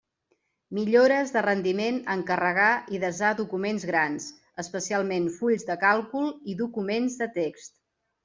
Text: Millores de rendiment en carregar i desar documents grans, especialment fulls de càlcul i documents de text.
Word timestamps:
Millores 0.75 1.33
de 1.35 1.41
rendiment 1.45 1.99
en 2.13 2.23
carregar 2.29 2.69
i 2.97 3.01
desar 3.03 3.29
documents 3.41 3.85
grans, 3.91 4.25
especialment 4.65 5.29
fulls 5.37 5.67
de 5.69 5.77
càlcul 5.87 6.29
i 6.55 6.59
documents 6.65 7.21
de 7.23 7.29
text. 7.39 7.77